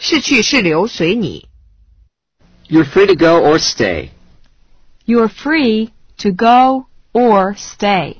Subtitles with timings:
[0.00, 1.46] 是去是留随你。
[2.68, 4.08] You're free to go or stay.
[5.04, 8.16] You're free to go or stay.